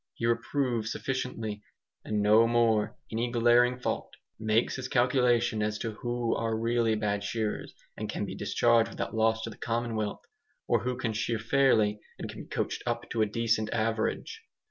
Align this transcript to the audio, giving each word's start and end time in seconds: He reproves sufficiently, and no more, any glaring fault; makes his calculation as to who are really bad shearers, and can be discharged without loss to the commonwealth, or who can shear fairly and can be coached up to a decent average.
He 0.15 0.25
reproves 0.25 0.91
sufficiently, 0.91 1.61
and 2.03 2.23
no 2.23 2.47
more, 2.47 2.97
any 3.11 3.29
glaring 3.31 3.77
fault; 3.79 4.15
makes 4.39 4.75
his 4.77 4.87
calculation 4.87 5.61
as 5.61 5.77
to 5.77 5.91
who 5.91 6.33
are 6.35 6.57
really 6.57 6.95
bad 6.95 7.23
shearers, 7.23 7.75
and 7.95 8.09
can 8.09 8.25
be 8.25 8.33
discharged 8.33 8.89
without 8.89 9.13
loss 9.13 9.43
to 9.43 9.51
the 9.51 9.57
commonwealth, 9.57 10.23
or 10.67 10.79
who 10.79 10.97
can 10.97 11.13
shear 11.13 11.37
fairly 11.37 11.99
and 12.17 12.31
can 12.31 12.41
be 12.45 12.49
coached 12.49 12.81
up 12.87 13.11
to 13.11 13.21
a 13.21 13.27
decent 13.27 13.69
average. 13.71 14.41